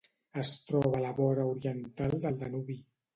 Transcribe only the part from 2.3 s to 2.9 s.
del Danubi.